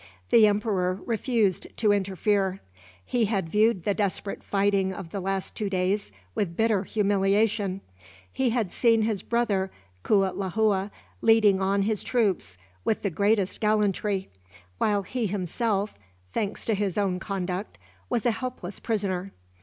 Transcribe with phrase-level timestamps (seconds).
[0.31, 2.59] The emperor refused to interfere.
[3.05, 7.81] He had viewed the desperate fighting of the last two days with bitter humiliation.
[8.33, 9.69] He had seen his brother
[10.03, 10.89] Cuitlahua
[11.21, 14.27] leading on his troops, with the greatest gallantry;
[14.79, 15.93] while he himself,
[16.33, 17.77] thanks to his own conduct,
[18.09, 19.31] was a helpless prisoner.